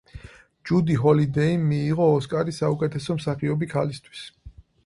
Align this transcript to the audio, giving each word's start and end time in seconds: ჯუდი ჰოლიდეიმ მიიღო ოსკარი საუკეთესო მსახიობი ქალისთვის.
ჯუდი 0.69 0.95
ჰოლიდეიმ 1.03 1.67
მიიღო 1.73 2.09
ოსკარი 2.15 2.57
საუკეთესო 2.61 3.19
მსახიობი 3.21 3.73
ქალისთვის. 3.75 4.27